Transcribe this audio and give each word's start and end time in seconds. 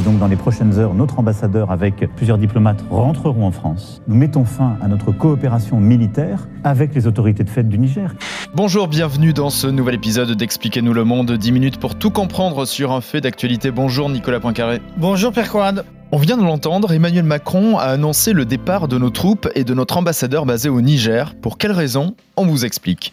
Et 0.00 0.02
donc 0.02 0.18
dans 0.18 0.28
les 0.28 0.36
prochaines 0.36 0.78
heures, 0.78 0.94
notre 0.94 1.18
ambassadeur 1.18 1.70
avec 1.70 2.08
plusieurs 2.16 2.38
diplomates 2.38 2.82
rentreront 2.88 3.46
en 3.46 3.50
France. 3.50 4.00
Nous 4.08 4.14
mettons 4.16 4.46
fin 4.46 4.78
à 4.80 4.88
notre 4.88 5.12
coopération 5.12 5.78
militaire 5.78 6.48
avec 6.64 6.94
les 6.94 7.06
autorités 7.06 7.44
de 7.44 7.50
fête 7.50 7.68
du 7.68 7.78
Niger. 7.78 8.14
Bonjour, 8.54 8.88
bienvenue 8.88 9.34
dans 9.34 9.50
ce 9.50 9.66
nouvel 9.66 9.96
épisode 9.96 10.30
d'Expliquez-nous 10.30 10.94
le 10.94 11.04
monde, 11.04 11.30
10 11.30 11.52
minutes 11.52 11.76
pour 11.78 11.96
tout 11.96 12.10
comprendre 12.10 12.64
sur 12.64 12.92
un 12.92 13.02
fait 13.02 13.20
d'actualité. 13.20 13.70
Bonjour 13.70 14.08
Nicolas 14.08 14.40
Poincaré. 14.40 14.80
Bonjour 14.96 15.32
Pierre 15.32 15.50
Coad. 15.50 15.84
On 16.12 16.16
vient 16.16 16.38
de 16.38 16.44
l'entendre, 16.44 16.94
Emmanuel 16.94 17.24
Macron 17.24 17.76
a 17.76 17.82
annoncé 17.82 18.32
le 18.32 18.46
départ 18.46 18.88
de 18.88 18.96
nos 18.96 19.10
troupes 19.10 19.50
et 19.54 19.64
de 19.64 19.74
notre 19.74 19.98
ambassadeur 19.98 20.46
basé 20.46 20.70
au 20.70 20.80
Niger. 20.80 21.34
Pour 21.42 21.58
quelles 21.58 21.72
raisons 21.72 22.14
On 22.38 22.46
vous 22.46 22.64
explique. 22.64 23.12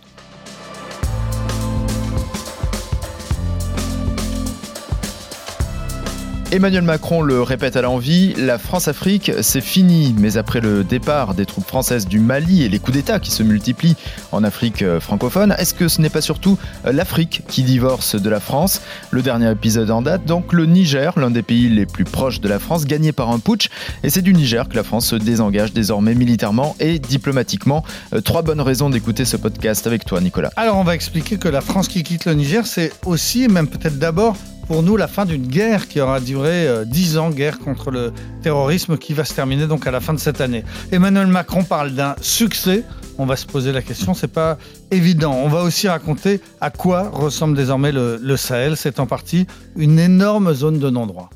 Emmanuel 6.49 6.83
Macron 6.83 7.21
le 7.21 7.41
répète 7.41 7.75
à 7.75 7.81
l'envi, 7.81 8.33
la 8.37 8.57
France-Afrique, 8.57 9.33
c'est 9.41 9.59
fini. 9.59 10.15
Mais 10.17 10.37
après 10.37 10.61
le 10.61 10.85
départ 10.85 11.33
des 11.33 11.45
troupes 11.45 11.67
françaises 11.67 12.07
du 12.07 12.21
Mali 12.21 12.63
et 12.63 12.69
les 12.69 12.79
coups 12.79 12.95
d'État 12.95 13.19
qui 13.19 13.31
se 13.31 13.43
multiplient 13.43 13.97
en 14.31 14.45
Afrique 14.45 14.81
euh, 14.81 15.01
francophone, 15.01 15.53
est-ce 15.59 15.73
que 15.73 15.89
ce 15.89 16.01
n'est 16.01 16.09
pas 16.09 16.21
surtout 16.21 16.57
euh, 16.85 16.93
l'Afrique 16.93 17.43
qui 17.49 17.63
divorce 17.63 18.15
de 18.15 18.29
la 18.29 18.39
France? 18.39 18.81
Le 19.11 19.21
dernier 19.21 19.51
épisode 19.51 19.91
en 19.91 20.01
date, 20.01 20.23
donc 20.23 20.53
le 20.53 20.65
Niger, 20.65 21.19
l'un 21.19 21.31
des 21.31 21.41
pays 21.41 21.67
les 21.67 21.85
plus 21.85 22.05
proches 22.05 22.39
de 22.39 22.47
la 22.47 22.59
France, 22.59 22.85
gagné 22.85 23.11
par 23.11 23.29
un 23.29 23.39
putsch. 23.39 23.67
Et 24.03 24.09
c'est 24.09 24.21
du 24.21 24.33
Niger 24.33 24.69
que 24.69 24.75
la 24.77 24.83
France 24.83 25.07
se 25.07 25.17
désengage 25.17 25.73
désormais 25.73 26.15
militairement 26.15 26.77
et 26.79 26.97
diplomatiquement. 26.97 27.83
Euh, 28.13 28.21
trois 28.21 28.41
bonnes 28.41 28.61
raisons 28.61 28.89
d'écouter 28.89 29.25
ce 29.25 29.35
podcast 29.35 29.85
avec 29.85 30.05
toi, 30.05 30.21
Nicolas. 30.21 30.51
Alors, 30.55 30.77
on 30.77 30.85
va 30.85 30.95
expliquer 30.95 31.37
que 31.37 31.49
la 31.49 31.59
France 31.59 31.89
qui 31.89 32.03
quitte 32.03 32.23
le 32.23 32.35
Niger, 32.35 32.65
c'est 32.65 32.93
aussi, 33.05 33.49
même 33.49 33.67
peut-être 33.67 33.99
d'abord, 33.99 34.37
pour 34.67 34.83
nous 34.83 34.97
la 34.97 35.07
fin 35.07 35.25
d'une 35.25 35.47
guerre 35.47 35.87
qui 35.87 35.99
aura 36.01 36.19
duré 36.19 36.67
euh, 36.67 36.85
dix 36.85 37.17
ans, 37.17 37.29
guerre 37.29 37.59
contre 37.59 37.91
le 37.91 38.11
terrorisme 38.41 38.97
qui 38.97 39.13
va 39.13 39.25
se 39.25 39.33
terminer 39.33 39.67
donc 39.67 39.87
à 39.87 39.91
la 39.91 39.99
fin 39.99 40.13
de 40.13 40.19
cette 40.19 40.41
année. 40.41 40.63
Emmanuel 40.91 41.27
Macron 41.27 41.63
parle 41.63 41.91
d'un 41.91 42.15
succès. 42.21 42.83
On 43.17 43.25
va 43.25 43.35
se 43.35 43.45
poser 43.45 43.71
la 43.71 43.81
question, 43.81 44.13
c'est 44.13 44.27
pas 44.27 44.57
évident. 44.91 45.33
On 45.33 45.47
va 45.47 45.63
aussi 45.63 45.87
raconter 45.87 46.41
à 46.61 46.69
quoi 46.69 47.09
ressemble 47.11 47.55
désormais 47.55 47.91
le, 47.91 48.19
le 48.21 48.37
Sahel. 48.37 48.77
C'est 48.77 48.99
en 48.99 49.07
partie 49.07 49.47
une 49.75 49.97
énorme 49.97 50.53
zone 50.53 50.79
de 50.79 50.89
non-droit. 50.89 51.29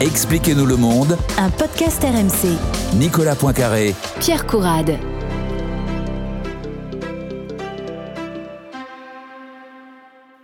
Expliquez-nous 0.00 0.66
le 0.66 0.76
monde. 0.76 1.18
Un 1.38 1.50
podcast 1.50 2.02
RMC. 2.02 2.56
Nicolas 2.98 3.36
Poincaré. 3.36 3.94
Pierre 4.20 4.46
Courade. 4.46 4.98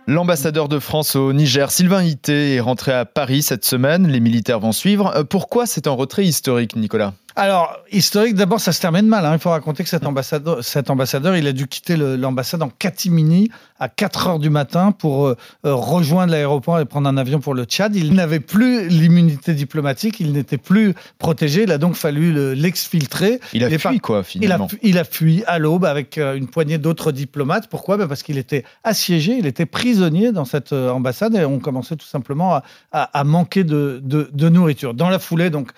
L'ambassadeur 0.09 0.69
de 0.69 0.79
France 0.79 1.15
au 1.15 1.33
Niger, 1.33 1.69
Sylvain 1.69 2.01
Ité, 2.01 2.55
est 2.55 2.59
rentré 2.59 2.91
à 2.91 3.05
Paris 3.05 3.43
cette 3.43 3.63
semaine. 3.63 4.07
Les 4.07 4.19
militaires 4.19 4.59
vont 4.59 4.71
suivre. 4.71 5.15
Euh, 5.15 5.23
pourquoi 5.23 5.67
c'est 5.67 5.85
un 5.85 5.91
retrait 5.91 6.25
historique, 6.25 6.75
Nicolas? 6.75 7.13
Alors, 7.35 7.77
historique, 7.91 8.35
d'abord, 8.35 8.59
ça 8.59 8.71
se 8.71 8.81
termine 8.81 9.05
mal. 9.05 9.25
Hein. 9.25 9.33
Il 9.33 9.39
faut 9.39 9.49
raconter 9.49 9.83
que 9.83 9.89
cet 9.89 10.05
ambassadeur, 10.05 10.63
cet 10.63 10.89
ambassadeur 10.89 11.35
il 11.35 11.47
a 11.47 11.53
dû 11.53 11.67
quitter 11.67 11.95
l'ambassade 11.95 12.61
en 12.61 12.69
catimini 12.69 13.49
à 13.79 13.87
4 13.87 14.27
heures 14.27 14.39
du 14.39 14.49
matin 14.49 14.91
pour 14.91 15.27
euh, 15.27 15.37
euh, 15.65 15.73
rejoindre 15.73 16.31
l'aéroport 16.31 16.79
et 16.79 16.85
prendre 16.85 17.07
un 17.07 17.17
avion 17.17 17.39
pour 17.39 17.53
le 17.53 17.63
Tchad. 17.63 17.95
Il 17.95 18.13
n'avait 18.13 18.39
plus 18.39 18.89
l'immunité 18.89 19.53
diplomatique, 19.53 20.19
il 20.19 20.33
n'était 20.33 20.57
plus 20.57 20.93
protégé. 21.17 21.63
Il 21.63 21.71
a 21.71 21.77
donc 21.77 21.95
fallu 21.95 22.55
l'exfiltrer. 22.55 23.39
il 23.53 23.63
a 23.63 23.77
fui, 23.77 23.99
quoi, 23.99 24.23
finalement. 24.23 24.67
Il 24.81 24.97
a, 24.97 25.03
fui 25.03 25.43
à 25.45 25.59
l'aube 25.59 25.85
avec 25.85 26.17
euh, 26.17 26.35
une 26.35 26.47
poignée 26.47 26.77
d'autres 26.77 27.11
diplomates. 27.11 27.69
Pourquoi? 27.69 27.97
Ben 27.97 28.07
Parce 28.07 28.23
qu'il 28.23 28.37
était 28.37 28.63
assiégé, 28.83 29.37
il 29.37 29.45
était 29.45 29.65
prisonnier 29.65 30.31
dans 30.31 30.45
cette 30.45 30.73
ambassade 30.73 31.35
et 31.35 31.45
on 31.45 31.59
commençait 31.59 31.95
tout 31.95 32.07
simplement 32.07 32.61
à, 32.91 33.23
manquer 33.23 33.63
de, 33.63 34.01
de 34.03 34.49
nourriture. 34.49 34.93
Dans 34.93 35.09
la 35.09 35.19
foulée, 35.19 35.49
donc, 35.49 35.71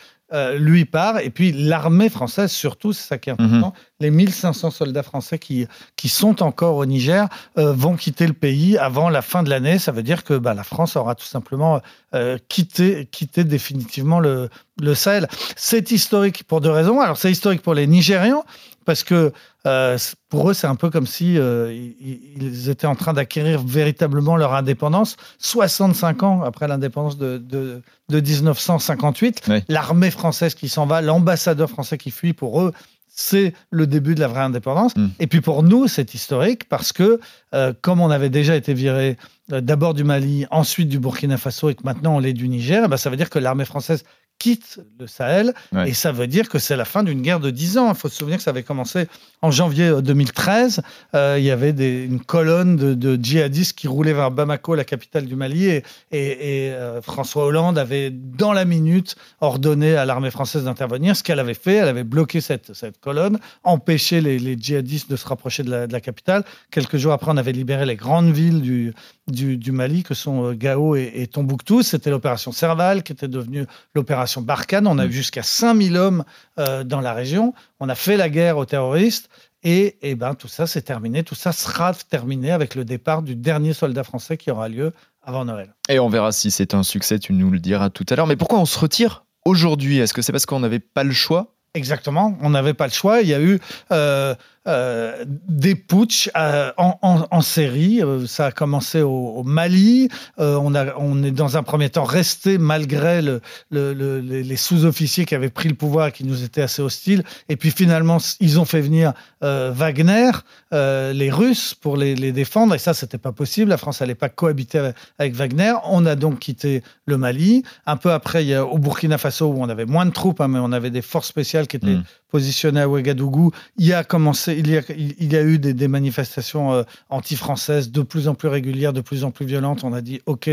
lui 0.57 0.85
part. 0.85 1.19
Et 1.19 1.29
puis 1.29 1.51
l'armée 1.51 2.09
française, 2.09 2.51
surtout, 2.51 2.93
c'est 2.93 3.07
ça 3.07 3.17
qui 3.17 3.29
est 3.29 3.33
important, 3.33 3.67
mhm. 3.67 3.83
Les 4.01 4.11
1500 4.11 4.71
soldats 4.71 5.03
français 5.03 5.39
qui, 5.39 5.67
qui 5.95 6.09
sont 6.09 6.43
encore 6.43 6.75
au 6.75 6.85
Niger 6.85 7.27
euh, 7.57 7.71
vont 7.71 7.95
quitter 7.95 8.27
le 8.27 8.33
pays 8.33 8.77
avant 8.77 9.09
la 9.09 9.21
fin 9.21 9.43
de 9.43 9.49
l'année. 9.49 9.79
Ça 9.79 9.91
veut 9.91 10.03
dire 10.03 10.23
que 10.23 10.33
bah, 10.33 10.53
la 10.53 10.63
France 10.63 10.95
aura 10.95 11.15
tout 11.15 11.25
simplement 11.25 11.81
euh, 12.13 12.37
quitté, 12.49 13.07
quitté 13.11 13.43
définitivement 13.43 14.19
le, 14.19 14.49
le 14.81 14.95
Sahel. 14.95 15.27
C'est 15.55 15.91
historique 15.91 16.43
pour 16.43 16.59
deux 16.59 16.71
raisons. 16.71 16.99
Alors 16.99 17.17
c'est 17.17 17.31
historique 17.31 17.61
pour 17.61 17.73
les 17.73 17.87
Nigérians, 17.87 18.43
parce 18.85 19.03
que 19.03 19.31
euh, 19.67 19.97
pour 20.29 20.49
eux, 20.49 20.53
c'est 20.53 20.67
un 20.67 20.75
peu 20.75 20.89
comme 20.89 21.05
si 21.05 21.37
euh, 21.37 21.71
ils 21.99 22.69
étaient 22.69 22.87
en 22.87 22.95
train 22.95 23.13
d'acquérir 23.13 23.61
véritablement 23.63 24.35
leur 24.35 24.53
indépendance. 24.55 25.17
65 25.37 26.23
ans 26.23 26.41
après 26.41 26.67
l'indépendance 26.67 27.17
de, 27.17 27.37
de, 27.37 27.81
1958, 28.09 29.49
l'armée 29.69 30.11
française 30.11 30.55
qui 30.55 30.67
s'en 30.67 30.87
va, 30.87 31.01
l'ambassadeur 31.01 31.69
français 31.69 31.97
qui 31.97 32.11
fuit, 32.11 32.33
pour 32.33 32.61
eux, 32.61 32.73
c'est 33.13 33.53
le 33.69 33.87
début 33.87 34.15
de 34.15 34.19
la 34.19 34.27
vraie 34.27 34.41
indépendance. 34.41 34.95
Hmm. 34.95 35.09
Et 35.19 35.27
puis 35.27 35.41
pour 35.41 35.63
nous, 35.63 35.87
c'est 35.87 36.13
historique 36.13 36.67
parce 36.69 36.93
que, 36.93 37.19
euh, 37.53 37.73
comme 37.81 37.99
on 37.99 38.09
avait 38.09 38.29
déjà 38.29 38.55
été 38.55 38.73
viré 38.73 39.17
d'abord 39.49 39.93
du 39.93 40.03
Mali, 40.05 40.45
ensuite 40.49 40.87
du 40.87 40.97
Burkina 40.97 41.37
Faso 41.37 41.69
et 41.69 41.75
que 41.75 41.83
maintenant 41.83 42.15
on 42.15 42.19
l'est 42.19 42.33
du 42.33 42.47
Niger, 42.47 42.83
eh 42.85 42.87
ben, 42.87 42.97
ça 42.97 43.09
veut 43.09 43.17
dire 43.17 43.29
que 43.29 43.39
l'armée 43.39 43.65
française 43.65 44.03
quitte 44.41 44.79
le 44.99 45.05
Sahel. 45.05 45.53
Et 45.85 45.93
ça 45.93 46.11
veut 46.11 46.25
dire 46.25 46.49
que 46.49 46.57
c'est 46.57 46.75
la 46.75 46.85
fin 46.85 47.03
d'une 47.03 47.21
guerre 47.21 47.39
de 47.39 47.51
10 47.51 47.77
ans. 47.77 47.89
Il 47.89 47.95
faut 47.95 48.09
se 48.09 48.15
souvenir 48.15 48.37
que 48.37 48.43
ça 48.43 48.49
avait 48.49 48.63
commencé 48.63 49.07
en 49.43 49.51
janvier 49.51 50.01
2013. 50.01 50.81
Euh, 51.13 51.19
euh, 51.21 51.35
il 51.37 51.45
y 51.45 51.51
avait 51.51 51.73
des, 51.73 52.05
une 52.05 52.19
colonne 52.19 52.75
de, 52.75 53.19
djihadistes 53.21 53.77
qui 53.77 53.87
roulaient 53.87 54.13
vers 54.13 54.31
Bamako, 54.31 54.73
la 54.73 54.83
capitale 54.83 55.27
du 55.27 55.35
Mali. 55.35 55.67
Et, 55.67 55.83
et, 56.11 56.71
euh, 56.71 57.03
François 57.03 57.45
Hollande 57.45 57.77
avait, 57.77 58.09
dans 58.09 58.51
la 58.51 58.65
minute, 58.65 59.15
ordonné 59.41 59.95
à 59.95 60.05
l'armée 60.05 60.31
française 60.31 60.63
d'intervenir. 60.63 61.15
Ce 61.15 61.21
qu'elle 61.21 61.39
avait 61.39 61.53
fait, 61.53 61.75
elle 61.75 61.87
avait 61.87 62.03
bloqué 62.03 62.41
cette, 62.41 62.73
cette 62.73 62.99
colonne, 62.99 63.37
empêché 63.63 64.21
les, 64.21 64.57
djihadistes 64.57 65.11
de 65.11 65.15
se 65.15 65.27
rapprocher 65.27 65.61
de 65.61 65.69
la, 65.69 65.85
de 65.85 65.93
la, 65.93 66.01
capitale. 66.01 66.43
Quelques 66.71 66.97
jours 66.97 67.13
après, 67.13 67.31
on 67.31 67.37
avait 67.37 67.51
libéré 67.51 67.85
les 67.85 67.95
grandes 67.95 68.31
villes 68.31 68.61
du, 68.61 68.95
du, 69.27 69.71
Mali, 69.71 70.01
que 70.01 70.15
sont 70.15 70.53
Gao 70.53 70.95
et, 70.95 71.11
et 71.13 71.27
Tombouctou. 71.27 71.83
C'était 71.83 72.09
l'opération 72.09 72.51
Serval, 72.51 73.03
qui 73.03 73.11
était 73.11 73.27
devenue 73.27 73.65
l'opération 73.93 74.30
Barkhane. 74.39 74.87
On 74.87 74.97
a 74.97 75.03
eu 75.03 75.09
mm. 75.09 75.11
jusqu'à 75.11 75.43
5000 75.43 75.97
hommes 75.97 76.23
euh, 76.57 76.85
dans 76.85 77.01
la 77.01 77.13
région. 77.13 77.53
On 77.81 77.89
a 77.89 77.95
fait 77.95 78.15
la 78.15 78.29
guerre 78.29 78.57
aux 78.57 78.65
terroristes. 78.65 79.29
Et, 79.63 79.97
et 80.01 80.15
ben, 80.15 80.33
tout 80.33 80.47
ça, 80.47 80.65
c'est 80.65 80.81
terminé. 80.83 81.23
Tout 81.23 81.35
ça 81.35 81.51
sera 81.51 81.93
terminé 81.93 82.51
avec 82.51 82.75
le 82.75 82.85
départ 82.85 83.21
du 83.21 83.35
dernier 83.35 83.73
soldat 83.73 84.05
français 84.05 84.37
qui 84.37 84.49
aura 84.49 84.69
lieu 84.69 84.93
avant 85.21 85.45
Noël. 85.45 85.75
Et 85.89 85.99
on 85.99 86.07
verra 86.07 86.31
si 86.31 86.49
c'est 86.49 86.73
un 86.73 86.83
succès, 86.83 87.19
tu 87.19 87.33
nous 87.33 87.51
le 87.51 87.59
diras 87.59 87.89
tout 87.89 88.05
à 88.09 88.15
l'heure. 88.15 88.27
Mais 88.27 88.37
pourquoi 88.37 88.59
on 88.59 88.65
se 88.65 88.79
retire 88.79 89.25
aujourd'hui? 89.45 89.99
Est-ce 89.99 90.13
que 90.13 90.21
c'est 90.21 90.31
parce 90.31 90.45
qu'on 90.45 90.61
n'avait 90.61 90.79
pas 90.79 91.03
le 91.03 91.11
choix? 91.11 91.55
Exactement, 91.73 92.37
on 92.41 92.49
n'avait 92.49 92.73
pas 92.73 92.85
le 92.85 92.91
choix. 92.91 93.21
Il 93.21 93.29
y 93.29 93.33
a 93.33 93.39
eu 93.39 93.59
euh, 93.93 94.35
euh, 94.67 95.25
des 95.47 95.73
putsch 95.73 96.29
euh, 96.37 96.71
en, 96.77 97.41
série. 97.41 98.03
Euh, 98.03 98.27
ça 98.27 98.45
a 98.45 98.51
commencé 98.51 99.01
au, 99.01 99.41
Mali. 99.43 100.07
on, 100.37 100.75
a, 100.75 100.95
on 100.97 101.23
est 101.23 101.31
dans 101.31 101.57
un 101.57 101.63
premier 101.63 101.89
temps 101.89 102.03
resté 102.03 102.59
malgré 102.59 103.23
le, 103.23 103.41
les 103.71 104.55
sous-officiers 104.55 105.25
qui 105.25 105.33
avaient 105.33 105.49
pris 105.49 105.67
le 105.67 105.73
pouvoir 105.73 106.07
et 106.07 106.11
qui 106.11 106.25
nous 106.25 106.43
étaient 106.43 106.61
assez 106.61 106.83
hostiles. 106.83 107.23
Et 107.49 107.55
puis 107.55 107.71
finalement, 107.71 108.17
ils 108.39 108.59
ont 108.59 108.65
fait 108.65 108.81
venir 108.81 109.13
Wagner, 109.41 110.31
les 110.71 111.31
Russes, 111.31 111.73
pour 111.73 111.97
les, 111.97 112.31
défendre. 112.31 112.75
Et 112.75 112.79
ça, 112.79 112.93
c'était 112.93 113.17
pas 113.17 113.31
possible. 113.31 113.69
La 113.69 113.77
France 113.77 114.01
n'allait 114.01 114.13
pas 114.13 114.29
cohabiter 114.29 114.91
avec, 115.17 115.33
Wagner. 115.33 115.73
On 115.85 116.05
a 116.05 116.15
donc 116.15 116.37
quitté 116.37 116.83
le 117.05 117.17
Mali. 117.17 117.63
Un 117.87 117.97
peu 117.97 118.11
après, 118.11 118.43
il 118.43 118.49
y 118.49 118.53
a 118.53 118.63
au 118.63 118.77
Burkina 118.77 119.17
Faso 119.17 119.47
où 119.47 119.57
on 119.59 119.69
avait 119.69 119.87
moins 119.87 120.05
de 120.05 120.11
troupes, 120.11 120.39
hein, 120.39 120.47
mais 120.47 120.59
on 120.59 120.71
avait 120.71 120.91
des 120.91 121.01
forces 121.01 121.27
spéciales 121.27 121.67
qui 121.67 121.77
étaient 121.77 121.87
mm. 121.87 122.03
positionnées 122.29 122.81
à 122.81 122.87
Ouagadougou. 122.87 123.51
Il 123.77 123.87
y 123.87 123.93
a 123.93 124.03
commencé 124.03 124.50
il 124.57 124.69
y 124.69 124.77
a, 124.77 124.81
il 124.89 125.31
y 125.31 125.35
a 125.35 125.41
eu 125.43 125.59
des, 125.59 125.87
manifestations 125.87 126.73
euh, 126.73 126.83
anti-françaises 127.09 127.91
de 127.91 128.01
plus 128.01 128.27
en 128.27 128.35
plus 128.35 128.47
régulières, 128.47 128.93
de 128.93 129.01
plus 129.01 129.23
en 129.23 129.31
plus 129.31 129.45
violentes. 129.45 129.83
On 129.83 129.93
a 129.93 130.01
dit 130.01 130.21
OK, 130.25 130.49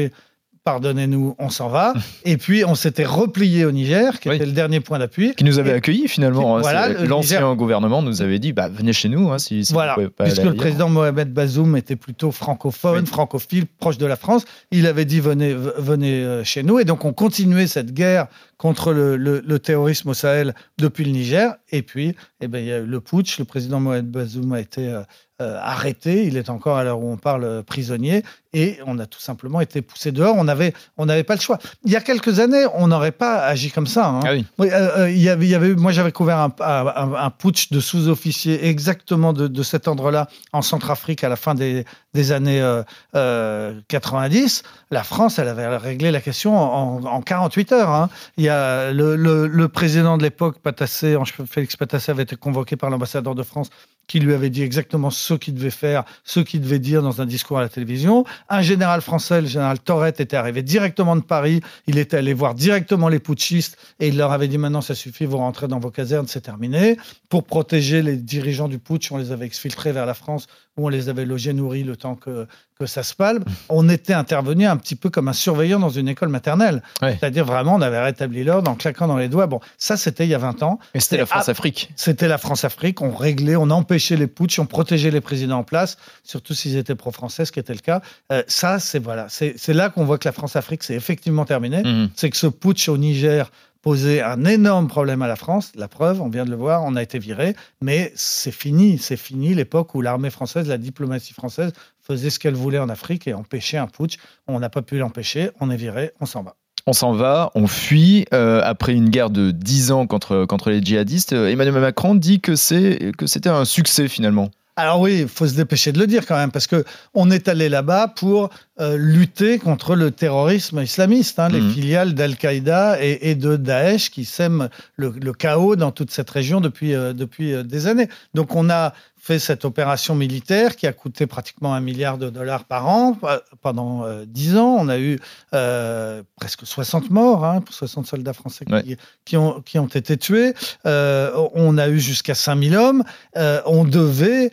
pardonnez-nous, 0.65 1.35
on 1.39 1.49
s'en 1.49 1.69
va. 1.69 1.95
et 2.25 2.37
puis 2.37 2.65
on 2.65 2.75
s'était 2.75 3.07
replié 3.07 3.65
au 3.65 3.73
Niger, 3.73 4.21
qui 4.21 4.29
était 4.29 4.45
le 4.45 4.53
dernier 4.53 4.81
point 4.81 4.99
d'appui. 4.99 5.35
Qui 5.35 5.45
nous 5.45 5.59
avait 5.59 5.73
accueillis 5.73 6.09
finalement. 6.09 6.59
Hein. 6.59 6.89
L'ancien 7.07 7.55
gouvernement 7.55 8.03
nous 8.03 8.21
avait 8.21 8.39
dit 8.39 8.53
bah, 8.53 8.69
venez 8.69 8.93
chez 8.93 9.09
nous. 9.09 9.31
Hein, 9.31 9.39
si, 9.39 9.63
voilà, 9.73 9.97
puisque 10.19 10.43
le 10.43 10.55
président 10.55 10.89
Mohamed 10.89 11.33
Bazoum 11.33 11.77
était 11.77 11.97
plutôt 11.97 12.33
francophone, 12.33 13.07
francophile, 13.07 13.65
proche 13.79 13.99
de 13.99 14.07
la 14.07 14.17
France. 14.17 14.45
Il 14.71 14.87
avait 14.87 15.07
dit 15.07 15.21
venez, 15.21 15.55
venez 15.55 16.23
euh, 16.23 16.45
chez 16.45 16.63
nous. 16.63 16.79
Et 16.79 16.85
donc 16.85 17.05
on 17.05 17.13
continuait 17.13 17.67
cette 17.67 17.93
guerre 17.93 18.27
contre 18.59 18.93
le, 18.93 19.17
le- 19.17 19.41
le 19.47 19.59
terrorisme 19.59 20.11
au 20.11 20.15
Sahel 20.15 20.55
depuis 20.79 21.05
le 21.05 21.13
Niger. 21.13 21.55
Et 21.71 21.83
puis, 21.83 22.15
eh 22.41 22.49
ben, 22.49 22.59
il 22.59 22.67
y 22.67 22.73
a 22.73 22.79
eu 22.79 22.87
le 22.87 23.01
putsch. 23.01 23.39
Le 23.39 23.45
président 23.47 23.81
Mohamed 23.81 24.11
Bazoum 24.11 24.53
a 24.53 24.61
été 24.61 24.89
euh, 24.89 25.03
euh, 25.41 25.57
arrêté. 25.63 26.27
Il 26.27 26.37
est 26.37 26.51
encore, 26.51 26.77
à 26.77 26.85
l'heure 26.85 27.01
où 27.01 27.11
on 27.11 27.17
parle, 27.17 27.45
euh, 27.45 27.63
prisonnier. 27.63 28.25
Et 28.55 28.79
on 28.87 28.99
a 28.99 29.07
tout 29.07 29.21
simplement 29.21 29.61
été 29.61 29.83
poussé 29.83 30.11
dehors. 30.11 30.35
On 30.37 30.45
n'avait 30.45 30.73
on 30.97 31.05
n'avait 31.07 31.23
pas 31.23 31.35
le 31.35 31.41
choix. 31.41 31.59
Il 31.85 31.93
y 31.93 31.97
a 31.97 32.01
quelques 32.01 32.41
années, 32.41 32.65
on 32.75 32.89
n'aurait 32.89 33.13
pas 33.13 33.45
agi 33.45 33.71
comme 33.71 33.87
ça. 33.87 34.07
hein. 34.09 34.21
Ah 34.25 34.33
oui. 34.33 34.45
Oui, 34.59 34.69
euh, 34.73 35.11
il 35.11 35.19
y 35.19 35.29
avait, 35.29 35.45
il 35.47 35.51
y 35.51 35.55
avait, 35.55 35.75
moi 35.75 35.93
j'avais 35.93 36.13
couvert 36.13 36.39
un, 36.39 36.53
un- 36.61 37.15
un 37.15 37.31
putsch 37.31 37.71
de 37.71 37.79
sous-officiers 37.79 38.67
exactement 38.67 39.35
de, 39.35 39.49
de 39.49 39.63
cet 39.63 39.87
ordre-là 39.87 40.29
en 40.53 40.63
Centrafrique 40.63 41.23
à 41.25 41.29
la 41.29 41.37
fin 41.37 41.55
des, 41.55 41.85
des 42.15 42.33
années 42.33 42.63
euh, 42.63 42.83
euh, 43.15 43.79
90. 43.89 44.63
La 44.91 45.05
France, 45.05 45.39
elle 45.39 45.49
avait 45.49 45.77
réglé 45.77 46.11
la 46.11 46.23
question 46.23 46.57
en, 46.57 47.05
en 47.05 47.21
48 47.21 47.73
heures. 47.73 47.91
hein. 47.91 48.09
Il 48.39 48.48
le- 48.49 49.47
le 49.47 49.69
président 49.69 50.17
de 50.19 50.23
l'époque, 50.23 50.59
Patassé, 50.61 51.17
Félix 51.47 51.77
Patassé, 51.77 52.11
avait 52.13 52.23
été 52.25 52.37
convoqué 52.37 52.77
par 52.77 52.91
l'ambassadeur 52.91 53.35
de 53.35 53.43
France 53.43 53.71
qui 54.09 54.19
lui 54.19 54.35
avait 54.35 54.51
dit 54.51 54.63
exactement 54.63 55.11
ce 55.11 55.35
qu'il 55.35 55.55
devait 55.55 55.71
faire, 55.71 56.05
ce 56.25 56.41
qu'il 56.41 56.61
devait 56.61 56.81
dire 56.81 57.03
dans 57.03 57.21
un 57.21 57.27
discours 57.27 57.59
à 57.59 57.61
la 57.61 57.69
télévision. 57.69 58.25
Un 58.49 58.63
général 58.63 59.03
français, 59.03 59.43
le 59.43 59.47
général 59.47 59.79
Torrette, 59.79 60.19
était 60.19 60.37
arrivé 60.37 60.63
directement 60.63 61.15
de 61.15 61.21
Paris. 61.21 61.61
Il 61.87 61.99
était 61.99 62.17
allé 62.17 62.35
voir 62.35 62.55
directement 62.55 63.09
les 63.09 63.21
putschistes 63.21 63.79
et 64.01 64.09
il 64.09 64.17
leur 64.17 64.33
avait 64.33 64.49
dit 64.49 64.59
maintenant 64.59 64.81
ça 64.81 64.95
suffit, 64.95 65.27
vous 65.27 65.37
rentrez 65.37 65.69
dans 65.69 65.79
vos 65.79 65.91
casernes, 65.91 66.27
c'est 66.27 66.41
terminé. 66.41 66.97
Pour 67.29 67.45
protéger 67.45 68.03
les 68.03 68.17
dirigeants 68.17 68.69
du 68.69 68.79
putsch, 68.79 69.13
on 69.13 69.19
les 69.19 69.31
avait 69.31 69.47
exfiltrés 69.47 69.93
vers 69.93 70.07
la 70.07 70.15
France 70.15 70.49
où 70.79 70.87
on 70.87 70.89
les 70.89 71.09
avait 71.09 71.27
logés, 71.27 71.53
nourris 71.53 71.83
le 71.83 71.97
temps 71.97 72.15
que, 72.15 72.47
que 72.79 72.87
ça 72.87 73.03
se 73.03 73.15
palme. 73.15 73.45
On 73.69 73.89
était 73.89 74.15
intervenu 74.15 74.67
un 74.67 74.77
petit 74.77 74.95
peu 74.95 75.11
comme 75.11 75.29
un 75.29 75.33
surveillant 75.33 75.81
dans 75.81 75.91
une 75.91 76.09
école 76.09 76.29
maternelle. 76.29 76.83
Ouais. 77.03 77.17
C'est-à-dire 77.19 77.45
vraiment, 77.45 77.75
on 77.75 77.81
avait 77.81 78.01
rétabli 78.01 78.45
l'ordre 78.45 78.71
en 78.71 78.77
claquant 78.77 79.09
dans 79.09 79.17
les 79.17 79.29
doigts. 79.29 79.47
Bon, 79.47 79.61
ça 79.77 79.97
c'était 79.97 80.25
il 80.25 80.31
y 80.31 80.35
a 80.35 80.39
20 80.39 80.63
ans. 80.63 80.79
Et 80.95 81.01
c'était 81.01 81.19
la 81.19 81.27
France-Afrique. 81.27 81.91
C'était 81.97 82.29
la 82.29 82.39
France-Afrique. 82.39 83.03
On 83.03 83.11
réglait, 83.11 83.57
on 83.57 83.71
empêchait 83.71 83.98
les 84.11 84.27
putschs, 84.27 84.59
on 84.59 84.67
protégeait 84.67 85.11
les 85.11 85.21
présidents 85.21 85.59
en 85.59 85.65
place, 85.65 85.97
surtout 86.23 86.55
s'ils 86.55 86.77
étaient 86.77 86.95
pro-français, 86.95 87.45
ce 87.45 87.53
qui 87.53 87.61
était 87.61 87.75
le 87.75 87.81
cas. 87.81 88.01
Euh, 88.33 88.43
ça, 88.47 88.79
c'est 88.79 88.99
voilà, 88.99 89.27
c'est 89.29 89.69
là 89.69 89.91
qu'on 89.91 90.05
voit 90.05 90.19
que 90.19 90.29
la 90.29 90.33
France-Afrique, 90.33 90.83
c'est 90.83 90.95
effectivement 90.95 91.45
terminé. 91.45 91.83
Mhm. 91.83 92.11
C'est 92.15 92.31
que 92.31 92.37
ce 92.37 92.47
putsch 92.47 92.89
au 92.89 92.97
Niger 92.97 93.51
posait 93.83 94.23
un 94.23 94.45
énorme 94.45 94.89
problème 94.89 95.23
à 95.23 95.29
la 95.29 95.37
France. 95.37 95.73
La 95.75 95.89
preuve, 95.89 96.21
on 96.21 96.29
vient 96.29 96.45
de 96.45 96.51
le 96.51 96.57
voir, 96.57 96.83
on 96.85 96.97
a 96.97 97.03
été 97.03 97.19
viré. 97.19 97.55
Mais 97.81 98.13
c'est 98.17 98.53
fini, 98.53 98.99
c'est 98.99 99.17
fini 99.17 99.55
l'époque 99.55 99.95
où 99.95 100.03
l'armée 100.03 100.31
française, 100.31 100.69
la 100.69 100.79
diplomatie 100.79 101.33
française 101.33 101.73
faisait 102.03 102.31
ce 102.31 102.39
qu'elle 102.39 102.55
voulait 102.55 102.79
en 102.79 102.89
Afrique 102.89 103.27
et 103.29 103.35
empêchait 103.35 103.79
un 103.79 103.87
putsch. 103.87 104.17
On 104.47 104.59
n'a 104.59 104.71
pas 104.71 104.83
pu 104.83 104.99
l'empêcher, 104.99 105.51
on 105.61 105.71
est 105.71 105.77
viré, 105.77 106.13
on 106.21 106.27
s'en 106.27 106.43
va. 106.43 106.57
On 106.89 106.95
s'en 106.95 107.13
va, 107.13 107.51
on 107.55 107.67
fuit. 107.67 108.25
euh, 108.33 108.63
après 108.65 108.95
une 108.95 109.11
guerre 109.11 109.29
de 109.29 109.51
10 109.51 109.93
ans 109.93 110.07
contre, 110.07 110.47
contre 110.47 110.71
les 110.71 110.81
djihadistes, 110.83 111.35
euh, 111.35 111.49
Emmanuel 111.51 111.81
Macron 111.83 112.15
dit 112.15 112.41
que 112.41 112.57
c'est 112.57 113.13
que 113.19 113.27
c'était 113.27 113.51
un 113.51 113.67
succès 113.67 114.09
finalement. 114.09 114.51
Alors 114.77 115.01
oui, 115.01 115.19
il 115.23 115.29
faut 115.29 115.47
se 115.47 115.55
dépêcher 115.55 115.93
de 115.93 115.99
le 115.99 116.07
dire 116.07 116.25
quand 116.25 116.37
même, 116.37 116.51
parce 116.53 116.67
que 116.69 116.85
on 117.13 117.31
est 117.31 117.49
allé 117.49 117.69
là-bas 117.69 118.09
pour 118.17 118.49
euh, 118.81 118.97
lutter 118.97 119.59
contre 119.59 119.97
le 119.97 120.13
terrorisme 120.13 120.81
islamiste, 120.81 121.39
hein, 121.41 121.49
les 121.51 121.61
Mhm. 121.61 121.73
filiales 121.73 122.15
d'Al-Qaïda 122.15 123.03
et, 123.03 123.31
et 123.31 123.35
de 123.35 123.57
Daesh 123.57 124.11
qui 124.11 124.25
sèment 124.25 124.69
le, 124.97 125.11
le 125.21 125.33
chaos 125.35 125.75
dans 125.77 125.91
toute 125.91 126.11
cette 126.13 126.31
région 126.31 126.61
depuis, 126.63 126.95
euh, 126.95 127.13
depuis 127.13 127.53
des 127.65 127.87
années. 127.89 128.09
Donc 128.35 128.55
on 128.55 128.71
a 128.71 128.95
fait 129.19 129.39
cette 129.39 129.65
opération 129.65 130.15
militaire 130.15 130.77
qui 130.77 130.87
a 130.87 130.93
coûté 130.93 131.27
pratiquement 131.27 131.75
un 131.75 131.81
milliard 131.81 132.19
de 132.19 132.31
dollars 132.31 132.65
par 132.65 132.87
an 132.89 133.19
euh, 133.25 133.39
pendant 133.61 134.05
euh, 134.05 134.25
10 134.27 134.57
ans. 134.57 134.77
On 134.79 134.89
a 134.89 134.99
eu 134.99 135.19
euh, 135.55 136.23
presque 136.37 136.67
60 136.67 137.11
morts, 137.11 137.45
hein, 137.45 137.63
60 137.69 138.07
soldats 138.07 138.33
français 138.33 138.65
qui, 138.65 138.73
Ouais. 138.73 138.97
qui, 139.25 139.37
ont, 139.37 139.61
qui 139.61 139.79
ont 139.79 139.87
été 139.89 140.17
tués. 140.17 140.55
Euh, 140.87 141.33
on 141.55 141.79
a 141.79 141.89
eu 141.89 141.99
jusqu'à 142.01 142.35
5000 142.35 142.77
hommes. 142.77 143.05
Euh, 143.37 143.61
on 143.67 143.85
devait 143.85 144.51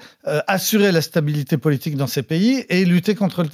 assurer 0.48 0.92
la 0.92 1.02
stabilité 1.02 1.58
politique 1.58 1.96
dans 1.96 2.08
ces 2.08 2.24
pays 2.24 2.66
et 2.70 2.84
lutter 2.86 3.14
contre 3.16 3.44
le, 3.44 3.50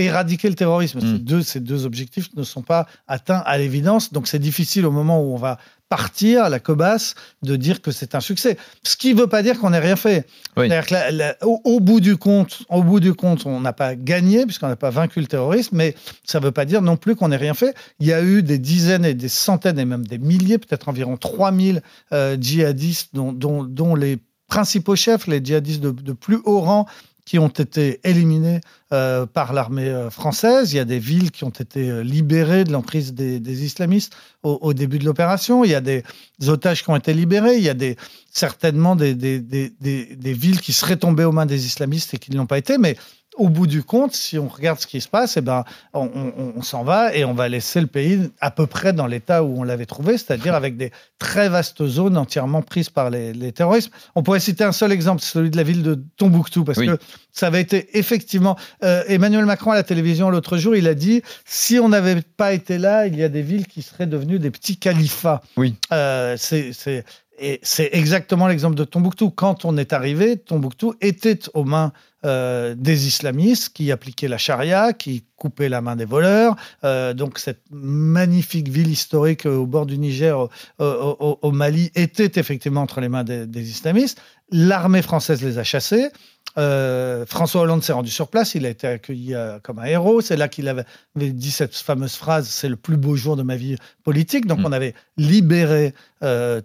éradiquer 0.00 0.48
le 0.48 0.54
terrorisme. 0.56 1.00
Ces, 1.00 1.18
deux, 1.20 1.42
ces 1.42 1.60
deux 1.60 1.86
objectifs 1.86 2.28
ne 2.36 2.42
sont 2.42 2.62
pas 2.62 2.86
atteints 3.06 3.42
à 3.46 3.56
l'évidence, 3.58 4.12
donc 4.12 4.26
c'est 4.26 4.38
difficile 4.38 4.84
au 4.86 4.90
moment 4.90 5.22
où 5.22 5.32
on 5.32 5.36
va 5.36 5.58
partir 5.88 6.44
à 6.44 6.48
la 6.48 6.60
cobasse 6.60 7.14
de 7.42 7.56
dire 7.56 7.80
que 7.80 7.90
c'est 7.90 8.14
un 8.14 8.20
succès. 8.20 8.56
Ce 8.82 8.96
qui 8.96 9.14
ne 9.14 9.20
veut 9.20 9.26
pas 9.26 9.42
dire 9.42 9.58
qu'on 9.58 9.70
n'ait 9.70 9.78
rien 9.78 9.96
fait. 9.96 10.26
Oui. 10.56 10.68
C'est-à-dire 10.68 10.86
que 10.86 10.94
la- 10.94 11.10
la- 11.10 11.36
au, 11.46 11.60
au 11.64 11.80
bout 11.80 12.00
du 12.00 12.16
compte, 12.16 12.62
au 12.68 12.82
bout 12.82 13.00
du 13.00 13.14
compte, 13.14 13.46
on 13.46 13.60
n'a 13.60 13.72
pas 13.72 13.94
gagné 13.94 14.44
puisqu'on 14.44 14.68
n'a 14.68 14.76
pas 14.76 14.90
vaincu 14.90 15.20
le 15.20 15.26
terrorisme, 15.26 15.76
mais 15.76 15.94
ça 16.24 16.40
ne 16.40 16.44
veut 16.44 16.52
pas 16.52 16.64
dire 16.64 16.82
non 16.82 16.96
plus 16.96 17.16
qu'on 17.16 17.28
n'ait 17.28 17.36
rien 17.36 17.54
fait. 17.54 17.74
Il 18.00 18.06
y 18.06 18.12
a 18.12 18.22
eu 18.22 18.42
des 18.42 18.58
dizaines 18.58 19.04
et 19.04 19.14
des 19.14 19.28
centaines 19.28 19.78
et 19.78 19.84
même 19.84 20.06
des 20.06 20.18
milliers, 20.18 20.58
peut-être 20.58 20.88
environ 20.88 21.16
3000 21.16 21.82
euh, 22.12 22.36
djihadistes 22.40 23.10
dont, 23.14 23.32
dont- 23.32 23.64
dont 23.64 23.94
les 23.94 24.18
principaux 24.48 24.96
chefs, 24.96 25.26
les 25.26 25.44
djihadistes 25.44 25.80
de, 25.80 25.90
de 25.90 26.12
plus 26.12 26.38
haut 26.44 26.60
rang, 26.60 26.86
qui 27.28 27.38
ont 27.38 27.48
été 27.48 28.00
éliminés 28.04 28.62
euh, 28.90 29.26
par 29.26 29.52
l'armée 29.52 29.90
euh, 29.90 30.08
française. 30.08 30.72
Il 30.72 30.76
y 30.76 30.78
a 30.78 30.86
des 30.86 30.98
villes 30.98 31.30
qui 31.30 31.44
ont 31.44 31.50
été 31.50 31.90
euh, 31.90 32.02
libérées 32.02 32.64
de 32.64 32.72
l'emprise 32.72 33.12
des, 33.12 33.64
islamistes 33.66 34.16
au, 34.42 34.72
début 34.72 34.98
de 34.98 35.04
l'opération. 35.04 35.62
Il 35.62 35.70
y 35.70 35.74
a 35.74 35.82
des, 35.82 36.04
otages 36.46 36.82
qui 36.82 36.88
ont 36.88 36.96
été 36.96 37.12
libérés. 37.12 37.58
Il 37.58 37.62
y 37.62 37.68
a 37.68 37.74
des, 37.74 37.96
certainement 38.32 38.96
des- 38.96 39.14
des 39.14 40.32
villes 40.32 40.62
qui 40.62 40.72
seraient 40.72 40.96
tombées 40.96 41.24
aux 41.24 41.32
mains 41.32 41.44
des 41.44 41.66
islamistes 41.66 42.14
et 42.14 42.18
qui 42.18 42.30
ne 42.30 42.38
l'ont 42.38 42.46
pas 42.46 42.56
été. 42.56 42.78
Mais 42.78 42.96
au 43.38 43.48
bout 43.48 43.66
du 43.66 43.82
compte, 43.82 44.12
si 44.14 44.38
on 44.38 44.48
regarde 44.48 44.78
ce 44.80 44.86
qui 44.86 45.00
se 45.00 45.08
passe, 45.08 45.36
eh 45.36 45.40
ben, 45.40 45.64
on, 45.94 46.10
on- 46.14 46.52
on 46.56 46.62
s'en 46.62 46.84
va 46.84 47.14
et 47.14 47.24
on 47.24 47.34
va 47.34 47.48
laisser 47.48 47.80
le 47.80 47.86
pays 47.86 48.30
à 48.40 48.50
peu 48.50 48.66
près 48.66 48.92
dans 48.92 49.06
l'état 49.06 49.42
où 49.44 49.60
on 49.60 49.62
l'avait 49.62 49.86
trouvé, 49.86 50.18
c'est-à-dire 50.18 50.54
avec 50.54 50.76
des 50.76 50.90
très 51.18 51.48
vastes 51.48 51.86
zones 51.86 52.16
entièrement 52.16 52.62
prises 52.62 52.90
par 52.90 53.10
les, 53.10 53.32
les 53.32 53.52
terroristes. 53.52 53.90
On 54.14 54.22
pourrait 54.22 54.40
citer 54.40 54.64
un 54.64 54.72
seul 54.72 54.92
exemple, 54.92 55.22
celui 55.22 55.50
de 55.50 55.56
la 55.56 55.62
ville 55.62 55.82
de 55.82 56.02
Tombouctou, 56.16 56.64
parce 56.64 56.78
Oui. 56.78 56.86
que 56.88 56.98
ça 57.32 57.46
avait 57.46 57.60
été 57.60 57.96
effectivement. 57.98 58.56
euh, 58.82 59.02
Emmanuel 59.08 59.44
Macron 59.46 59.70
à 59.70 59.74
la 59.76 59.82
télévision 59.84 60.30
l'autre 60.30 60.56
jour, 60.58 60.74
il 60.76 60.86
a 60.88 60.94
dit 60.94 61.22
si 61.44 61.78
on 61.78 61.88
n'avait 61.88 62.20
pas 62.36 62.52
été 62.52 62.76
là, 62.78 63.06
il 63.06 63.16
y 63.16 63.22
a 63.22 63.28
des 63.28 63.42
villes 63.42 63.66
qui 63.66 63.82
seraient 63.82 64.06
devenues 64.06 64.38
des 64.38 64.50
petits 64.50 64.76
califats. 64.76 65.40
Oui. 65.56 65.74
Euh, 65.92 66.36
c'est 66.36 67.88
exactement 67.92 68.48
l'exemple 68.48 68.74
de 68.74 68.84
Tombouctou. 68.84 69.30
Quand 69.30 69.64
on 69.64 69.76
est 69.76 69.92
arrivé, 69.92 70.36
Tombouctou 70.36 70.94
était 71.00 71.38
aux 71.54 71.64
mains 71.64 71.92
euh, 72.24 72.74
des 72.76 73.06
islamistes 73.06 73.70
qui 73.72 73.92
appliquaient 73.92 74.28
la 74.28 74.38
charia, 74.38 74.92
qui 74.92 75.24
coupaient 75.36 75.68
la 75.68 75.80
main 75.80 75.94
des 75.96 76.04
voleurs. 76.04 76.56
Euh, 76.84 77.14
donc 77.14 77.38
cette 77.38 77.62
magnifique 77.70 78.68
ville 78.68 78.88
historique 78.88 79.46
au 79.46 79.66
bord 79.66 79.86
du 79.86 79.98
Niger, 79.98 80.38
au, 80.38 80.48
au- 80.80 81.16
au- 81.20 81.38
au 81.42 81.52
Mali, 81.52 81.90
était 81.94 82.40
effectivement 82.40 82.82
entre 82.82 83.00
les 83.00 83.08
mains 83.08 83.24
des, 83.24 83.46
des 83.46 83.70
islamistes. 83.70 84.20
L'armée 84.50 85.02
française 85.02 85.42
les 85.42 85.58
a 85.58 85.64
chassés. 85.64 86.08
Euh, 86.56 87.24
François 87.26 87.60
Hollande 87.60 87.84
s'est 87.84 87.92
rendu 87.92 88.10
sur 88.10 88.26
place, 88.28 88.54
il 88.56 88.66
a 88.66 88.70
été 88.70 88.88
accueilli 88.88 89.34
comme 89.62 89.78
un 89.78 89.84
héros. 89.84 90.20
C'est 90.20 90.36
là 90.36 90.48
qu'il 90.48 90.66
avait, 90.66 90.84
dit 91.14 91.50
cette 91.52 91.76
fameuse 91.76 92.16
phrase 92.16 92.48
c'est 92.48 92.68
le 92.68 92.74
plus 92.76 92.96
beau 92.96 93.14
jour 93.14 93.36
de 93.36 93.42
ma 93.44 93.54
vie 93.54 93.76
politique. 94.02 94.46
Donc 94.46 94.58
Mm. 94.60 94.66
on 94.66 94.72
avait 94.72 94.94
libéré 95.18 95.94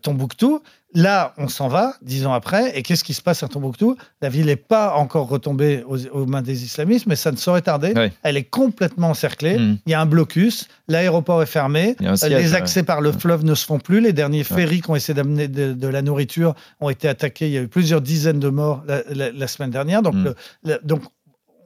Tombouctou. 0.02 0.62
Là, 0.96 1.34
on 1.38 1.48
s'en 1.48 1.68
va, 1.70 1.96
dix 2.02 2.26
ans 2.28 2.34
après. 2.34 2.78
Et 2.78 2.84
qu'est-ce 2.84 3.04
qui 3.04 3.14
se 3.16 3.22
passe 3.22 3.42
à 3.42 3.48
Tombouctou? 3.48 3.98
La 4.22 4.30
ville 4.30 4.46
n'est 4.46 4.56
pas 4.56 4.94
encore 4.96 5.28
retombée 5.28 5.84
aux, 5.88 6.06
aux 6.08 6.26
mains 6.26 6.42
des 6.44 6.64
islamistes, 6.64 7.08
mais 7.08 7.16
ça 7.16 7.32
ne 7.32 7.38
saurait 7.38 7.62
tarder. 7.64 7.94
Elle 8.22 8.38
est 8.38 8.44
complètement 8.44 9.10
encerclée. 9.10 9.58
Mm. 9.58 9.78
Il 9.88 9.92
y 9.92 9.94
a 9.96 10.02
un 10.02 10.06
blocus. 10.06 10.68
L'aéroport 10.88 11.42
est 11.42 11.48
fermé. 11.48 11.96
Siège, 12.16 12.24
les 12.30 12.52
ouais. 12.52 12.56
accès 12.56 12.84
par 12.84 13.02
le 13.02 13.12
fleuve 13.12 13.44
ne 13.44 13.56
se 13.56 13.66
font 13.66 13.80
plus. 13.80 14.02
Les 14.02 14.14
derniers 14.14 14.44
ferries 14.44 14.82
qui 14.82 14.90
ont 14.92 14.96
essayé 14.96 15.16
d'amener 15.16 15.48
de, 15.48 15.74
de 15.74 15.88
la 15.88 16.02
nourriture 16.04 16.54
ont 16.80 16.90
été 16.90 17.08
attaqués. 17.08 17.48
Il 17.48 17.54
y 17.54 17.58
a 17.58 17.62
eu 17.62 17.68
plusieurs 17.68 18.02
dizaines 18.02 18.40
de 18.40 18.50
morts 18.50 18.84
la, 18.88 19.02
la- 19.10 19.32
la 19.32 19.48
semaine 19.48 19.72
dernière. 19.72 20.02
Donc, 20.04 20.14
Mm. 20.16 20.24
le- 20.24 20.36
le- 20.64 20.80
donc, 20.84 21.02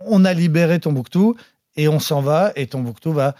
on 0.05 0.23
a 0.25 0.33
libéré 0.33 0.79
Tombouctou 0.79 1.35
et 1.75 1.87
on 1.87 1.99
s'en 1.99 2.21
va. 2.21 2.53
Et 2.55 2.67
Tombouctou 2.67 3.11
va 3.11 3.35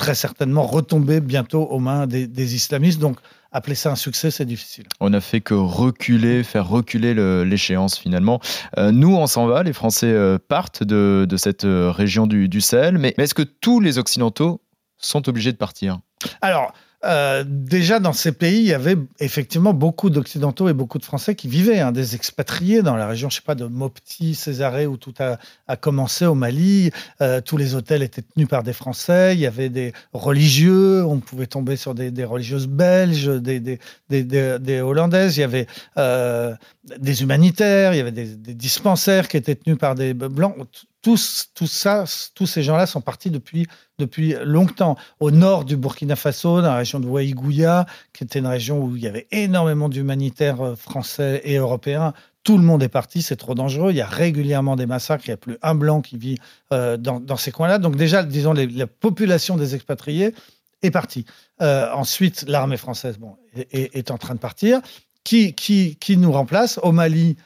très 0.00 0.14
certainement 0.14 0.64
retomber 0.66 1.20
bientôt 1.20 1.64
aux 1.74 1.78
mains 1.78 2.06
des, 2.06 2.26
des 2.26 2.54
islamistes. 2.54 3.00
Donc, 3.00 3.18
appeler 3.52 3.74
ça 3.74 3.90
un 3.90 3.96
succès, 3.96 4.30
c'est 4.30 4.46
difficile. 4.46 4.86
On 4.98 5.10
n'a 5.10 5.20
fait 5.20 5.42
que 5.42 5.52
reculer, 5.52 6.42
faire 6.42 6.66
reculer 6.66 7.12
le- 7.12 7.44
l'échéance 7.44 7.98
finalement. 7.98 8.40
Euh, 8.78 8.92
nous, 8.92 9.14
on 9.14 9.26
s'en 9.26 9.46
va, 9.46 9.62
les 9.62 9.74
Français 9.74 10.06
euh, 10.06 10.38
partent 10.38 10.82
de, 10.82 11.26
de 11.28 11.36
cette 11.36 11.64
euh, 11.66 11.90
région 11.90 12.26
du, 12.26 12.48
du 12.48 12.62
Sahel, 12.62 12.96
mais, 12.96 13.12
mais 13.18 13.24
est-ce 13.24 13.34
que 13.34 13.42
tous 13.42 13.78
les 13.80 13.98
Occidentaux 13.98 14.62
sont 14.96 15.28
obligés 15.28 15.52
de 15.52 15.58
partir? 15.58 15.98
Alors, 16.40 16.72
euh, 17.02 17.44
déjà 17.46 17.98
dans 17.98 18.12
ces 18.12 18.32
pays, 18.32 18.58
il 18.58 18.66
y 18.66 18.74
avait 18.74 18.96
effectivement 19.20 19.72
beaucoup 19.72 20.10
d'Occidentaux 20.10 20.68
et 20.68 20.74
beaucoup 20.74 20.98
de 20.98 21.04
Français 21.04 21.34
qui 21.34 21.48
vivaient, 21.48 21.80
hein, 21.80 21.92
des 21.92 22.14
expatriés 22.14 22.82
dans 22.82 22.94
la 22.94 23.06
région, 23.06 23.30
je 23.30 23.36
sais 23.36 23.42
pas, 23.42 23.54
de 23.54 23.64
Mopti, 23.64 24.34
Césarée, 24.34 24.86
où 24.86 24.98
tout 24.98 25.14
a, 25.18 25.38
a 25.66 25.76
commencé 25.76 26.26
au 26.26 26.34
Mali. 26.34 26.90
Euh, 27.22 27.40
tous 27.40 27.56
les 27.56 27.74
hôtels 27.74 28.02
étaient 28.02 28.22
tenus 28.22 28.48
par 28.48 28.62
des 28.62 28.74
Français. 28.74 29.34
Il 29.34 29.40
y 29.40 29.46
avait 29.46 29.70
des 29.70 29.92
religieux. 30.12 31.02
On 31.04 31.20
pouvait 31.20 31.46
tomber 31.46 31.76
sur 31.76 31.94
des, 31.94 32.10
des 32.10 32.24
religieuses 32.24 32.66
belges, 32.66 33.28
des, 33.28 33.60
des, 33.60 33.78
des, 34.10 34.80
hollandaises. 34.80 35.38
Il 35.38 35.40
y 35.40 35.44
avait 35.44 35.66
euh, 35.96 36.54
des 36.98 37.22
humanitaires. 37.22 37.94
Il 37.94 37.96
y 37.96 38.00
avait 38.00 38.12
des 38.12 38.54
dispensaires 38.54 39.28
qui 39.28 39.38
étaient 39.38 39.54
tenus 39.54 39.78
par 39.78 39.94
des 39.94 40.12
blancs. 40.12 40.54
Tous, 41.02 41.50
tout 41.54 41.66
ça, 41.66 42.04
tous 42.34 42.46
ces 42.46 42.62
gens-là 42.62 42.86
sont 42.86 43.00
partis 43.00 43.30
depuis, 43.30 43.66
depuis 43.98 44.34
longtemps. 44.44 44.96
Au 45.18 45.30
nord 45.30 45.64
du 45.64 45.76
Burkina 45.76 46.16
Faso, 46.16 46.60
dans 46.60 46.68
la 46.68 46.76
région 46.76 47.00
de 47.00 47.06
Ouaïgouya, 47.06 47.86
qui 48.12 48.24
était 48.24 48.38
une 48.38 48.46
région 48.46 48.82
où 48.82 48.96
il 48.96 49.02
y 49.02 49.06
avait 49.06 49.26
énormément 49.30 49.88
d'humanitaires 49.88 50.60
euh, 50.60 50.76
français 50.76 51.40
et 51.44 51.56
européens. 51.56 52.12
Tout 52.44 52.58
le 52.58 52.64
monde 52.64 52.82
est 52.82 52.88
parti, 52.88 53.22
c'est 53.22 53.36
trop 53.36 53.54
dangereux. 53.54 53.92
Il 53.92 53.96
y 53.96 54.00
a 54.02 54.06
régulièrement 54.06 54.76
des 54.76 54.86
massacres. 54.86 55.24
Il 55.26 55.30
n'y 55.30 55.34
a 55.34 55.38
plus 55.38 55.58
un 55.62 55.74
blanc 55.74 56.00
qui 56.00 56.16
vit 56.16 56.38
euh, 56.72 56.96
dans, 56.96 57.36
ces 57.36 57.50
coins-là. 57.50 57.78
Donc 57.78 57.96
déjà, 57.96 58.22
disons, 58.22 58.54
la 58.54 58.86
population 58.86 59.56
des 59.56 59.74
expatriés 59.74 60.34
est 60.82 60.90
partie. 60.90 61.26
Euh, 61.60 61.92
ensuite, 61.92 62.46
l'armée 62.48 62.78
française 62.78 63.18
est, 63.72 64.10
en 64.10 64.16
train 64.16 64.34
de 64.34 64.40
partir. 64.40 64.80
Qui, 65.22 65.54
qui, 65.54 65.96
qui 65.96 66.16
nous 66.16 66.32
remplace? 66.32 66.80
Au 66.82 66.92
Mali, 66.92 67.36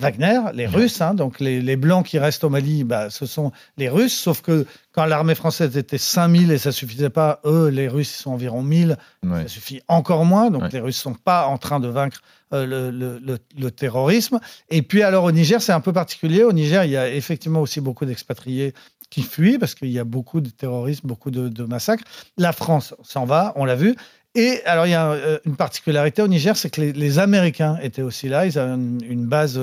Wagner, 0.00 0.40
les 0.54 0.66
Russes, 0.66 1.00
hein, 1.00 1.14
donc 1.14 1.40
les, 1.40 1.60
les, 1.60 1.76
Blancs 1.76 2.06
qui 2.06 2.18
restent 2.18 2.44
au 2.44 2.48
Mali, 2.48 2.84
bah, 2.84 3.10
ce 3.10 3.26
sont 3.26 3.52
les 3.76 3.88
Russes, 3.88 4.18
sauf 4.18 4.40
que 4.40 4.66
quand 4.92 5.04
l'armée 5.04 5.34
française 5.34 5.76
était 5.76 5.98
5000 5.98 6.50
et 6.50 6.58
ça 6.58 6.72
suffisait 6.72 7.10
pas, 7.10 7.40
eux, 7.44 7.68
les 7.68 7.88
Russes, 7.88 8.18
ils 8.18 8.22
sont 8.22 8.32
environ 8.32 8.62
1000, 8.62 8.96
ouais. 9.22 9.42
ça 9.42 9.48
suffit 9.48 9.82
encore 9.88 10.24
moins, 10.24 10.50
donc 10.50 10.62
ouais. 10.62 10.68
les 10.72 10.80
Russes 10.80 10.96
sont 10.98 11.14
pas 11.14 11.46
en 11.46 11.58
train 11.58 11.80
de 11.80 11.88
vaincre 11.88 12.22
euh, 12.52 12.66
le, 12.66 12.90
le, 12.90 13.38
le, 13.56 13.70
terrorisme. 13.70 14.40
Et 14.70 14.82
puis 14.82 15.02
alors 15.02 15.24
au 15.24 15.32
Niger, 15.32 15.62
c'est 15.62 15.72
un 15.72 15.80
peu 15.80 15.92
particulier, 15.92 16.42
au 16.42 16.52
Niger, 16.52 16.84
il 16.84 16.90
y 16.90 16.96
a 16.96 17.08
effectivement 17.08 17.60
aussi 17.60 17.80
beaucoup 17.80 18.06
d'expatriés 18.06 18.74
qui 19.10 19.22
fuient 19.22 19.58
parce 19.58 19.74
qu'il 19.74 19.90
y 19.90 19.98
a 19.98 20.04
beaucoup 20.04 20.40
de 20.40 20.50
terrorisme, 20.50 21.06
beaucoup 21.06 21.30
de, 21.30 21.48
de 21.48 21.64
massacres. 21.64 22.04
La 22.38 22.52
France 22.52 22.94
s'en 23.02 23.24
va, 23.24 23.52
on 23.56 23.64
l'a 23.64 23.74
vu. 23.74 23.94
Et 24.34 24.60
alors, 24.64 24.86
il 24.86 24.90
y 24.90 24.94
a 24.94 25.10
euh, 25.10 25.38
une 25.44 25.56
particularité 25.56 26.22
au 26.22 26.28
Niger, 26.28 26.56
c'est 26.56 26.70
que 26.70 26.80
les, 26.80 27.18
Américains 27.18 27.78
étaient 27.82 28.02
aussi 28.02 28.28
là. 28.28 28.46
Ils 28.46 28.58
avaient 28.58 28.74
une, 28.74 29.00
une 29.02 29.26
base 29.26 29.58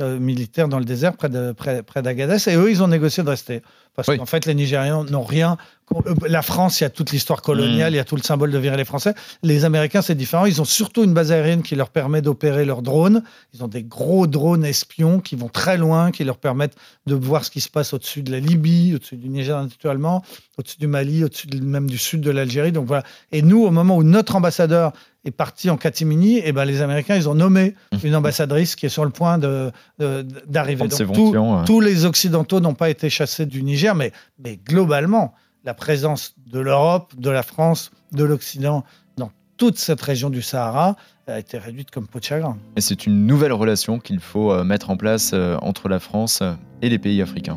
euh, 0.00 0.16
euh, 0.16 0.18
militaire 0.18 0.68
dans 0.68 0.78
le 0.78 0.84
désert 0.84 1.16
près 1.16 1.28
d'Agadez. 1.28 1.54
Près, 1.54 1.82
près 1.82 2.52
et 2.52 2.56
eux, 2.56 2.70
ils 2.70 2.82
ont 2.82 2.88
négocié 2.88 3.22
de 3.22 3.28
rester. 3.28 3.62
Parce 3.94 4.06
oui. 4.06 4.18
qu'en 4.18 4.26
fait, 4.26 4.46
les 4.46 4.54
Nigérians 4.54 5.04
n'ont 5.04 5.24
rien. 5.24 5.56
La 6.28 6.42
France, 6.42 6.80
il 6.80 6.84
y 6.84 6.86
a 6.86 6.90
toute 6.90 7.10
l'histoire 7.10 7.42
coloniale, 7.42 7.90
mmh. 7.90 7.94
il 7.94 7.96
y 7.96 8.00
a 8.00 8.04
tout 8.04 8.14
le 8.14 8.22
symbole 8.22 8.52
de 8.52 8.58
virer 8.58 8.76
les 8.76 8.84
Français. 8.84 9.12
Les 9.42 9.64
Américains, 9.64 10.02
c'est 10.02 10.14
différent. 10.14 10.44
Ils 10.44 10.60
ont 10.60 10.66
surtout 10.66 11.02
une 11.02 11.14
base 11.14 11.32
aérienne 11.32 11.62
qui 11.62 11.74
leur 11.74 11.90
permet 11.90 12.22
d'opérer 12.22 12.64
leurs 12.64 12.82
drones. 12.82 13.24
Ils 13.54 13.64
ont 13.64 13.68
des 13.68 13.82
gros 13.82 14.28
drones 14.28 14.64
espions 14.64 15.18
qui 15.18 15.34
vont 15.34 15.48
très 15.48 15.78
loin, 15.78 16.12
qui 16.12 16.22
leur 16.22 16.38
permettent 16.38 16.76
de 17.06 17.14
voir 17.16 17.44
ce 17.44 17.50
qui 17.50 17.60
se 17.60 17.68
passe 17.68 17.92
au-dessus 17.92 18.22
de 18.22 18.30
la 18.30 18.38
Libye, 18.38 18.94
au-dessus 18.94 19.16
du 19.16 19.28
Niger 19.28 19.60
naturellement, 19.60 20.22
au-dessus 20.58 20.78
du 20.78 20.86
Mali, 20.86 21.24
au-dessus 21.24 21.48
même 21.60 21.90
du 21.90 21.98
sud 21.98 22.20
de 22.20 22.30
l'Algérie. 22.30 22.70
Donc 22.70 22.86
voilà. 22.86 23.02
Et 23.32 23.42
nous, 23.42 23.64
au 23.64 23.70
moment 23.72 23.96
où 23.96 24.04
notre 24.04 24.36
ambassadeur 24.36 24.92
est 25.24 25.30
parti 25.30 25.68
en 25.70 25.76
catimini, 25.76 26.38
et 26.38 26.52
ben 26.52 26.64
les 26.64 26.80
Américains, 26.80 27.16
ils 27.16 27.28
ont 27.28 27.34
nommé 27.34 27.74
une 28.04 28.14
ambassadrice 28.14 28.76
qui 28.76 28.86
est 28.86 28.90
sur 28.90 29.04
le 29.04 29.10
point 29.10 29.38
d'arriver. 29.38 30.88
De, 30.88 30.96
de, 30.96 31.04
Donc 31.04 31.12
tout, 31.12 31.36
ouais. 31.36 31.64
tous 31.66 31.80
les 31.80 32.04
Occidentaux 32.04 32.60
n'ont 32.60 32.74
pas 32.74 32.90
été 32.90 33.10
chassés 33.10 33.46
du 33.46 33.62
Niger, 33.62 33.94
mais, 33.94 34.12
mais 34.42 34.56
globalement, 34.56 35.34
la 35.64 35.74
présence 35.74 36.34
de 36.46 36.60
l'Europe, 36.60 37.14
de 37.18 37.30
la 37.30 37.42
France, 37.42 37.90
de 38.12 38.24
l'Occident 38.24 38.84
dans 39.16 39.30
toute 39.56 39.78
cette 39.78 40.00
région 40.00 40.30
du 40.30 40.42
Sahara 40.42 40.96
a 41.26 41.38
été 41.38 41.58
réduite 41.58 41.90
comme 41.90 42.06
peau 42.06 42.20
de 42.20 42.24
chagrin. 42.24 42.56
Et 42.76 42.80
c'est 42.80 43.06
une 43.06 43.26
nouvelle 43.26 43.52
relation 43.52 43.98
qu'il 43.98 44.20
faut 44.20 44.50
euh, 44.50 44.64
mettre 44.64 44.88
en 44.88 44.96
place 44.96 45.32
euh, 45.34 45.58
entre 45.60 45.88
la 45.88 45.98
France 45.98 46.42
et 46.80 46.88
les 46.88 46.98
pays 46.98 47.20
africains. 47.20 47.56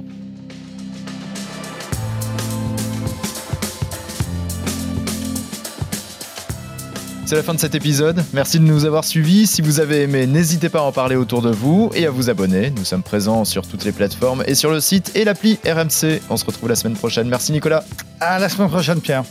C'est 7.32 7.38
la 7.38 7.44
fin 7.44 7.54
de 7.54 7.62
cet 7.62 7.76
épisode. 7.76 8.22
Merci 8.34 8.60
de 8.60 8.66
nous 8.66 8.84
avoir 8.84 9.06
suivis. 9.06 9.48
Si 9.48 9.62
vous 9.62 9.80
avez 9.80 10.02
aimé, 10.02 10.28
n'hésitez 10.28 10.68
pas 10.68 10.80
à 10.80 10.82
en 10.82 10.92
parler 10.92 11.16
autour 11.16 11.42
de 11.42 11.50
vous 11.50 11.90
et 11.96 12.06
à 12.06 12.12
vous 12.12 12.30
abonner. 12.30 12.74
Nous 12.76 12.84
sommes 12.84 13.04
présents 13.04 13.46
sur 13.46 13.66
toutes 13.66 13.86
les 13.86 13.94
plateformes 13.94 14.44
et 14.48 14.54
sur 14.54 14.70
le 14.70 14.82
site 14.82 15.14
et 15.16 15.24
l'appli 15.24 15.58
RMC. 15.66 16.20
On 16.30 16.36
se 16.36 16.44
retrouve 16.44 16.68
la 16.68 16.76
semaine 16.76 16.98
prochaine. 16.98 17.30
Merci 17.30 17.54
Nicolas. 17.54 17.86
À 18.20 18.38
la 18.38 18.50
semaine 18.50 18.68
prochaine 18.68 19.00
Pierre. 19.00 19.24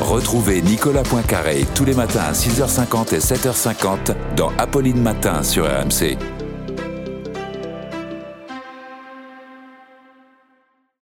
Retrouvez 0.00 0.62
Nicolas 0.62 1.02
Poincaré 1.02 1.66
tous 1.74 1.84
les 1.84 1.92
matins 1.92 2.24
à 2.26 2.32
6h50 2.32 3.14
et 3.14 3.18
7h50 3.18 4.16
dans 4.34 4.50
Apolline 4.56 5.02
Matin 5.02 5.42
sur 5.42 5.66
RMC. 5.66 6.16